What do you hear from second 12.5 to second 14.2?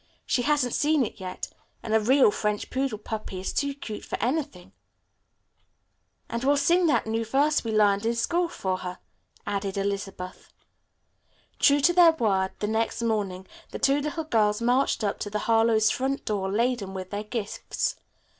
the next morning the two